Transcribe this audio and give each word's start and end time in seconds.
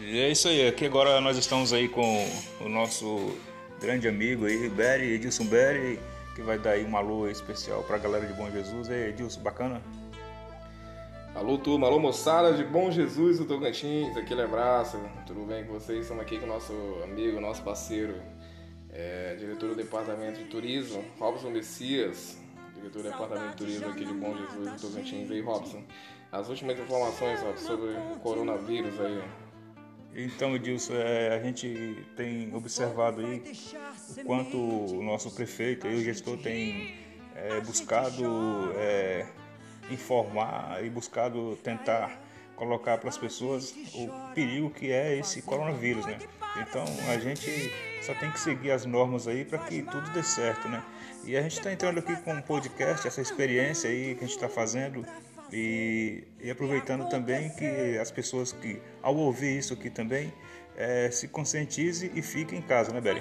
E 0.00 0.18
é 0.18 0.30
isso 0.30 0.48
aí, 0.48 0.66
aqui 0.66 0.84
agora 0.86 1.20
nós 1.20 1.36
estamos 1.36 1.72
aí 1.72 1.88
com 1.88 2.28
o 2.60 2.68
nosso 2.68 3.36
grande 3.80 4.08
amigo 4.08 4.44
aí, 4.44 4.68
Berry, 4.68 5.12
Edilson 5.14 5.44
Berry, 5.44 5.98
que 6.34 6.42
vai 6.42 6.58
dar 6.58 6.70
aí 6.72 6.84
uma 6.84 6.98
alô 6.98 7.28
especial 7.28 7.82
pra 7.84 7.98
galera 7.98 8.26
de 8.26 8.32
Bom 8.34 8.50
Jesus. 8.50 8.88
E 8.88 8.92
aí, 8.92 9.08
Edilson, 9.10 9.40
bacana? 9.40 9.80
Alô 11.34 11.58
turma, 11.58 11.86
alô 11.86 11.98
moçada 11.98 12.52
de 12.52 12.64
Bom 12.64 12.90
Jesus 12.90 13.38
do 13.38 13.44
Tocantins, 13.44 14.16
aquele 14.16 14.42
abraço, 14.42 15.00
tudo 15.26 15.44
bem 15.46 15.64
com 15.64 15.72
vocês? 15.72 16.02
Estamos 16.02 16.22
aqui 16.22 16.38
com 16.38 16.46
o 16.46 16.48
nosso 16.48 16.72
amigo, 17.02 17.40
nosso 17.40 17.62
parceiro, 17.62 18.14
é, 18.92 19.34
diretor 19.36 19.70
do 19.70 19.74
Departamento 19.74 20.38
de 20.38 20.44
Turismo, 20.44 21.04
Robson 21.18 21.50
Messias, 21.50 22.38
diretor 22.74 23.02
do 23.02 23.10
Departamento 23.10 23.50
de 23.50 23.56
Turismo 23.56 23.88
aqui 23.88 24.04
de 24.04 24.12
Bom 24.12 24.36
Jesus 24.36 24.80
do 24.80 24.88
Tocantins. 24.88 25.30
E 25.30 25.32
aí, 25.32 25.40
Robson, 25.40 25.82
as 26.30 26.48
últimas 26.48 26.78
informações 26.78 27.40
Robson, 27.40 27.66
sobre 27.66 27.90
o 27.90 28.20
coronavírus 28.20 29.00
aí. 29.00 29.43
Então, 30.14 30.54
Edilson, 30.54 30.94
é, 30.94 31.34
a 31.34 31.42
gente 31.42 32.06
tem 32.16 32.54
observado 32.54 33.20
aí 33.20 33.42
o 34.16 34.24
quanto 34.24 34.56
o 34.56 35.02
nosso 35.02 35.30
prefeito 35.32 35.88
e 35.88 35.96
o 35.96 36.04
gestor 36.04 36.38
tem 36.38 36.94
é, 37.34 37.60
buscado 37.60 38.72
é, 38.76 39.26
informar 39.90 40.84
e 40.84 40.88
buscado 40.88 41.58
tentar 41.62 42.22
colocar 42.54 42.98
para 42.98 43.08
as 43.08 43.18
pessoas 43.18 43.74
o 43.94 44.08
perigo 44.32 44.70
que 44.70 44.92
é 44.92 45.18
esse 45.18 45.42
coronavírus, 45.42 46.06
né? 46.06 46.18
Então 46.56 46.84
a 47.08 47.18
gente 47.18 47.72
só 48.02 48.14
tem 48.14 48.30
que 48.30 48.38
seguir 48.38 48.70
as 48.70 48.84
normas 48.84 49.26
aí 49.26 49.44
para 49.44 49.58
que 49.58 49.82
tudo 49.82 50.08
dê 50.10 50.22
certo, 50.22 50.68
né? 50.68 50.82
E 51.24 51.36
a 51.36 51.42
gente 51.42 51.58
está 51.58 51.72
entrando 51.72 51.98
aqui 51.98 52.14
com 52.16 52.32
um 52.32 52.42
podcast, 52.42 53.06
essa 53.06 53.20
experiência 53.20 53.90
aí 53.90 54.14
que 54.14 54.24
a 54.24 54.26
gente 54.26 54.36
está 54.36 54.48
fazendo 54.48 55.04
e, 55.54 56.24
e, 56.42 56.50
aproveitando 56.50 57.08
também 57.08 57.48
que 57.50 57.96
as 57.98 58.10
pessoas 58.10 58.52
que 58.52 58.82
ao 59.00 59.14
ouvir 59.14 59.56
isso 59.56 59.72
aqui 59.72 59.88
também 59.88 60.32
é, 60.76 61.08
se 61.12 61.28
conscientize 61.28 62.10
e 62.12 62.20
fiquem 62.20 62.58
em 62.58 62.62
casa, 62.62 62.92
né, 62.92 63.00
Beri? 63.00 63.20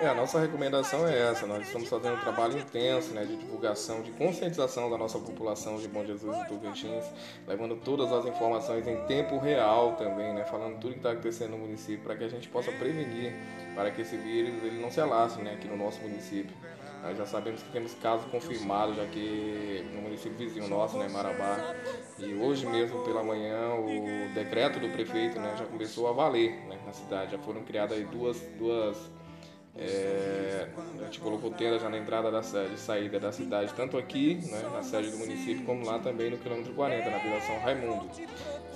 É, 0.00 0.06
a 0.06 0.14
nossa 0.14 0.40
recomendação 0.40 1.06
é 1.06 1.30
essa. 1.30 1.46
Nós 1.46 1.66
estamos 1.66 1.86
fazendo 1.86 2.14
um 2.14 2.20
trabalho 2.20 2.58
intenso 2.58 3.12
né, 3.12 3.22
de 3.22 3.36
divulgação, 3.36 4.00
de 4.00 4.10
conscientização 4.12 4.88
da 4.88 4.96
nossa 4.96 5.18
população 5.18 5.76
de 5.76 5.86
Bom 5.88 6.06
Jesus 6.06 6.34
e 6.38 6.48
Tocantins, 6.48 7.04
levando 7.46 7.76
todas 7.76 8.10
as 8.10 8.24
informações 8.24 8.88
em 8.88 8.96
tempo 9.04 9.36
real 9.38 9.96
também, 9.96 10.32
né, 10.32 10.42
falando 10.46 10.80
tudo 10.80 10.92
que 10.92 11.00
está 11.00 11.10
acontecendo 11.10 11.50
no 11.50 11.58
município, 11.58 12.02
para 12.02 12.16
que 12.16 12.24
a 12.24 12.28
gente 12.28 12.48
possa 12.48 12.72
prevenir, 12.72 13.34
para 13.74 13.90
que 13.90 14.00
esse 14.00 14.16
vírus 14.16 14.64
ele 14.64 14.80
não 14.80 14.90
se 14.90 15.02
alastre 15.02 15.42
né, 15.42 15.52
aqui 15.52 15.68
no 15.68 15.76
nosso 15.76 16.00
município. 16.00 16.56
Nós 17.02 17.18
já 17.18 17.26
sabemos 17.26 17.62
que 17.62 17.70
temos 17.70 17.92
casos 17.94 18.24
confirmados 18.30 18.98
aqui 18.98 19.86
no 19.92 20.00
município 20.00 20.38
vizinho 20.38 20.66
nosso, 20.66 20.96
né, 20.96 21.08
Marabá. 21.08 21.74
E 22.18 22.34
hoje 22.36 22.64
mesmo 22.64 23.04
pela 23.04 23.22
manhã 23.22 23.74
o 23.74 24.32
decreto 24.34 24.80
do 24.80 24.88
prefeito 24.88 25.38
né, 25.38 25.56
já 25.58 25.66
começou 25.66 26.08
a 26.08 26.12
valer 26.12 26.52
né, 26.68 26.78
na 26.86 26.92
cidade. 26.94 27.32
Já 27.32 27.38
foram 27.38 27.62
criadas 27.64 28.02
duas, 28.08 28.40
duas 28.58 28.96
é, 29.76 30.68
a 31.00 31.04
gente 31.04 31.20
colocou 31.20 31.50
tenda 31.52 31.78
já 31.78 31.88
na 31.88 31.98
entrada 31.98 32.30
da 32.30 32.42
sede, 32.42 32.78
saída 32.78 33.20
da 33.20 33.30
cidade, 33.30 33.72
tanto 33.74 33.96
aqui, 33.96 34.34
né, 34.50 34.62
na 34.72 34.82
sede 34.82 35.10
do 35.10 35.18
município, 35.18 35.64
como 35.64 35.84
lá 35.86 35.98
também 35.98 36.30
no 36.30 36.38
quilômetro 36.38 36.72
40, 36.74 37.08
na 37.08 37.18
Vila 37.18 37.40
São 37.40 37.58
Raimundo. 37.60 38.10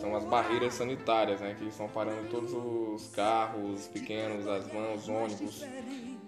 São 0.00 0.14
as 0.14 0.24
barreiras 0.24 0.74
sanitárias, 0.74 1.40
né, 1.40 1.56
que 1.58 1.66
estão 1.66 1.88
parando 1.88 2.28
todos 2.28 2.52
os 2.52 3.08
carros 3.14 3.86
pequenos, 3.88 4.46
as 4.46 4.66
vans, 4.68 5.08
ônibus, 5.08 5.64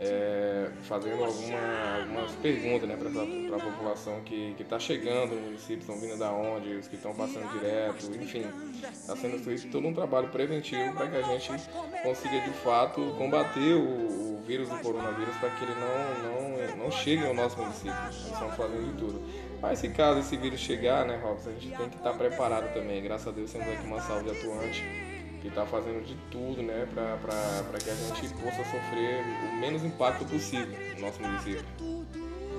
é, 0.01 0.71
fazendo 0.83 1.25
alguma, 1.25 2.01
algumas 2.01 2.24
perguntas 2.45 2.87
né, 2.87 2.95
para 2.95 3.57
a 3.57 3.59
população 3.59 4.21
que 4.21 4.55
está 4.61 4.79
chegando 4.79 5.35
no 5.35 5.41
município, 5.41 5.79
estão 5.79 5.97
vindo 5.97 6.19
da 6.19 6.31
onde, 6.31 6.75
os 6.75 6.87
que 6.87 6.97
estão 6.97 7.15
passando 7.15 7.51
direto, 7.59 8.15
enfim. 8.21 8.45
Está 8.93 9.17
sendo 9.17 9.43
feito 9.43 9.71
todo 9.73 9.89
um 9.89 9.95
trabalho 9.95 10.29
preventivo 10.29 10.93
para 10.93 11.09
que 11.09 11.17
a 11.17 11.23
gente 11.23 11.51
consiga 12.03 12.41
de 12.41 12.51
fato 12.51 13.01
combater 13.17 13.77
o, 13.77 14.37
o 14.37 14.43
vírus 14.47 14.69
do 14.69 14.77
coronavírus 14.81 15.35
para 15.37 15.49
que 15.49 15.65
ele 15.65 15.73
não, 15.75 16.77
não, 16.77 16.85
não 16.85 16.91
chegue 16.91 17.27
ao 17.27 17.33
nosso 17.33 17.57
município. 17.57 17.95
Nós 17.95 18.15
estamos 18.15 18.55
fazendo 18.57 18.93
de 18.93 18.99
tudo. 18.99 19.23
Mas 19.63 19.79
se 19.79 19.89
caso 19.89 20.21
esse 20.21 20.37
vírus 20.37 20.61
chegar, 20.61 21.07
né, 21.07 21.19
Robson, 21.25 21.49
a 21.49 21.53
gente 21.55 21.75
tem 21.75 21.89
que 21.89 21.97
estar 21.97 22.13
preparado 22.13 22.75
também. 22.75 23.03
Graças 23.03 23.27
a 23.27 23.31
Deus 23.31 23.51
temos 23.51 23.69
aqui 23.69 23.87
uma 23.87 24.03
saúde 24.03 24.31
atuante 24.31 24.85
que 25.41 25.49
está 25.49 25.65
fazendo 25.65 26.05
de 26.05 26.15
tudo 26.31 26.63
né, 26.63 26.87
para 26.93 27.79
que 27.79 27.89
a 27.89 27.95
gente 27.95 28.35
possa 28.35 28.65
sofrer 28.65 29.25
o 29.51 29.57
menos 29.61 29.83
impacto 29.83 30.27
possível 30.27 30.79
no 30.95 31.01
nosso 31.01 31.23
município. 31.23 31.65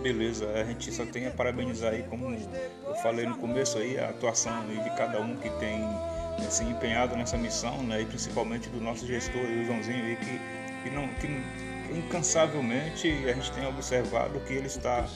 Beleza, 0.05 0.47
a 0.51 0.63
gente 0.63 0.91
só 0.91 1.03
tem 1.03 1.25
a 1.25 1.31
parabenizar 1.31 1.91
aí, 1.91 2.03
como 2.03 2.31
eu 2.31 2.95
falei 3.01 3.25
no 3.25 3.35
começo 3.39 3.79
aí, 3.79 3.97
a 3.97 4.09
atuação 4.09 4.67
de 4.67 4.95
cada 4.95 5.19
um 5.19 5.35
que 5.35 5.49
tem 5.57 5.79
né, 5.79 6.47
se 6.47 6.63
empenhado 6.63 7.17
nessa 7.17 7.35
missão, 7.35 7.81
né, 7.81 8.03
e 8.03 8.05
principalmente 8.05 8.69
do 8.69 8.79
nosso 8.79 9.07
gestor, 9.07 9.41
o 9.41 9.65
Joãozinho 9.65 10.05
aí, 10.05 10.15
que, 10.17 10.83
que, 10.83 10.95
não, 10.95 11.07
que 11.15 11.97
incansavelmente 11.97 13.07
a 13.27 13.33
gente 13.33 13.51
tem 13.53 13.65
observado 13.65 14.39
que 14.41 14.53
ele 14.53 14.67
está 14.67 15.07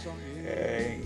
é, 0.43 0.97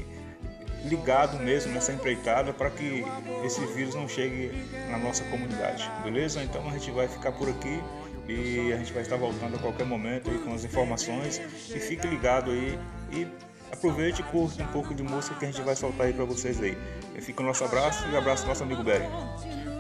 ligado 0.86 1.38
mesmo 1.40 1.74
nessa 1.74 1.92
empreitada 1.92 2.54
para 2.54 2.70
que 2.70 3.04
esse 3.44 3.66
vírus 3.66 3.96
não 3.96 4.08
chegue 4.08 4.50
na 4.90 4.98
nossa 4.98 5.26
comunidade, 5.26 5.92
beleza? 6.06 6.42
Então 6.42 6.66
a 6.70 6.72
gente 6.72 6.90
vai 6.90 7.10
ficar 7.10 7.34
por 7.34 7.50
aqui 7.50 7.84
e 8.30 8.72
a 8.72 8.78
gente 8.78 8.94
vai 8.94 9.02
estar 9.02 9.18
voltando 9.18 9.58
a 9.58 9.60
qualquer 9.60 9.86
momento 9.86 10.32
aí 10.32 10.38
com 10.38 10.54
as 10.54 10.64
informações 10.64 11.42
e 11.70 11.80
fique 11.82 12.08
ligado 12.08 12.50
aí 12.50 12.80
e 13.12 13.28
aproveite 13.72 14.22
e 14.22 14.24
curta 14.26 14.64
um 14.64 14.68
pouco 14.68 14.94
de 14.94 15.04
música 15.04 15.36
que 15.36 15.46
a 15.46 15.52
gente 15.52 15.62
vai 15.62 15.76
soltar 15.76 16.08
aí 16.08 16.14
para 16.14 16.26
vocês 16.26 16.62
aí. 16.62 16.78
Fica 17.22 17.42
o 17.42 17.46
nosso 17.46 17.64
abraço 17.64 18.08
e 18.10 18.18
abraço 18.18 18.46
nosso 18.48 18.64
amigo 18.64 18.84
Berry. 18.84 19.08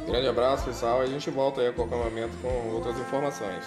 Grande 0.06 0.28
abraço 0.28 0.66
pessoal 0.66 1.02
a 1.02 1.06
gente 1.06 1.30
volta 1.30 1.62
aí 1.62 1.68
a 1.68 1.74
qualquer 1.74 1.98
momento 1.98 2.36
com 2.42 2.70
outras 2.74 2.98
informações. 3.00 3.66